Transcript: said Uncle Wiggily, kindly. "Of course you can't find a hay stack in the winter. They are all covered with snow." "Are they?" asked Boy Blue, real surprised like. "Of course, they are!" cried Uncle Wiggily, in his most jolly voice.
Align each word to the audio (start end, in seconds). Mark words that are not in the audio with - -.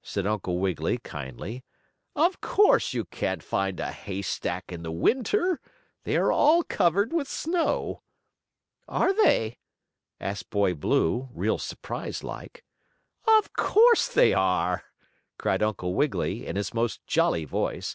said 0.00 0.26
Uncle 0.26 0.58
Wiggily, 0.60 0.96
kindly. 0.96 1.62
"Of 2.16 2.40
course 2.40 2.94
you 2.94 3.04
can't 3.04 3.42
find 3.42 3.78
a 3.78 3.92
hay 3.92 4.22
stack 4.22 4.72
in 4.72 4.82
the 4.82 4.90
winter. 4.90 5.60
They 6.04 6.16
are 6.16 6.32
all 6.32 6.62
covered 6.62 7.12
with 7.12 7.28
snow." 7.28 8.00
"Are 8.88 9.12
they?" 9.12 9.58
asked 10.18 10.48
Boy 10.48 10.72
Blue, 10.72 11.28
real 11.34 11.58
surprised 11.58 12.22
like. 12.24 12.64
"Of 13.36 13.52
course, 13.52 14.08
they 14.08 14.32
are!" 14.32 14.84
cried 15.36 15.62
Uncle 15.62 15.92
Wiggily, 15.94 16.46
in 16.46 16.56
his 16.56 16.72
most 16.72 17.06
jolly 17.06 17.44
voice. 17.44 17.94